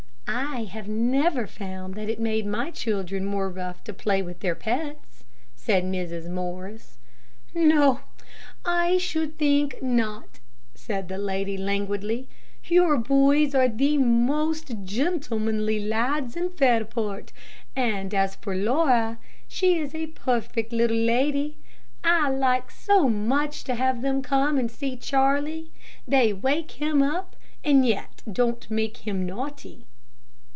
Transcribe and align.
"I 0.33 0.63
have 0.65 0.87
never 0.87 1.45
found 1.45 1.95
that 1.95 2.07
it 2.09 2.19
made 2.19 2.45
my 2.45 2.71
children 2.71 3.25
more 3.25 3.49
rough 3.49 3.83
to 3.83 3.93
play 3.93 4.21
with 4.21 4.39
their 4.39 4.55
pets," 4.55 5.25
said 5.55 5.83
Mrs. 5.83 6.29
Morris. 6.29 6.99
"No, 7.53 8.01
I 8.63 8.97
should 8.97 9.37
think 9.37 9.81
not," 9.81 10.39
said 10.73 11.09
the 11.09 11.17
lady, 11.17 11.57
languidly. 11.57 12.29
"Your 12.65 12.97
boys 12.97 13.53
are 13.53 13.67
the 13.67 13.97
most 13.97 14.83
gentlemanly 14.85 15.83
lads 15.85 16.37
in 16.37 16.49
Fairport, 16.49 17.33
and 17.75 18.13
as 18.13 18.35
for 18.35 18.55
Laura, 18.55 19.19
she 19.49 19.79
is 19.79 19.93
a 19.93 20.07
perfect 20.07 20.71
little 20.71 20.95
lady. 20.97 21.57
I 22.05 22.29
like 22.29 22.71
so 22.71 23.09
much 23.09 23.65
to 23.65 23.75
have 23.75 24.01
them 24.01 24.21
come 24.21 24.57
and 24.57 24.71
see 24.71 24.95
Charlie. 24.95 25.71
They 26.07 26.31
wake 26.31 26.73
him 26.79 27.01
up, 27.01 27.35
and 27.65 27.85
yet 27.85 28.23
don't 28.31 28.69
make 28.71 28.97
him 29.05 29.25
naughty." 29.25 29.87